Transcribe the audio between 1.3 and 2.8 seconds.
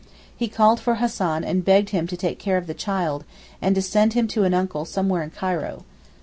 and begged him to take care of the